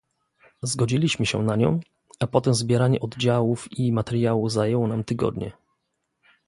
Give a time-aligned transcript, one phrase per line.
[0.61, 1.79] Zgodziliśmy się na nią,
[2.19, 5.51] a potem zbieranie oddziałów i materiału zajęło nam tygodnie